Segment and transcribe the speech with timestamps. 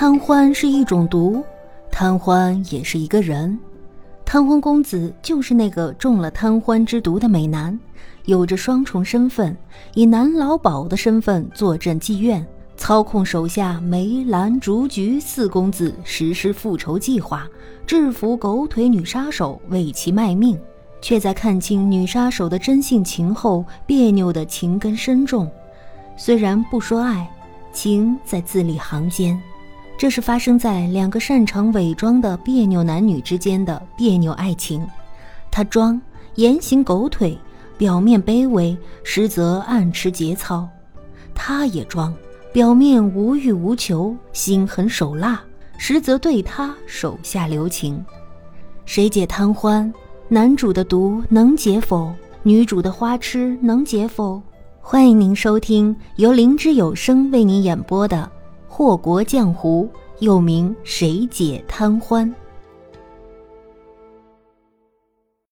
[0.00, 1.44] 贪欢是一种毒，
[1.92, 3.58] 贪欢也是一个人。
[4.24, 7.78] 贪欢公子就是那个中了贪欢之毒的美男，
[8.24, 9.54] 有着双重身份，
[9.92, 12.46] 以男老鸨的身份坐镇妓院，
[12.78, 17.46] 操控手下梅兰竹菊四公子实施复仇计划，
[17.86, 20.58] 制服狗腿女杀手，为其卖命，
[21.02, 25.46] 却在看清女杀手的真性情后，别扭的情根深重。
[26.16, 27.30] 虽然不说爱，
[27.70, 29.38] 情在字里行间。
[30.00, 34.82] 这是发生在两个擅长伪装的别扭男女之间的别扭爱情。
[35.50, 36.00] 他装
[36.36, 37.36] 言行狗腿，
[37.76, 40.66] 表面卑微，实则暗持节操；
[41.34, 42.14] 他也装
[42.50, 45.38] 表面无欲无求，心狠手辣，
[45.76, 48.02] 实则对他手下留情。
[48.86, 49.92] 谁解贪欢？
[50.28, 52.10] 男主的毒能解否？
[52.42, 54.40] 女主的花痴能解否？
[54.80, 58.32] 欢迎您收听由灵芝有声为您演播的。
[58.80, 59.86] 祸国江湖，
[60.20, 62.34] 又名谁解贪欢？